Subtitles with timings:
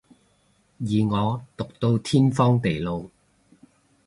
[0.79, 3.05] 而我毒到天荒地老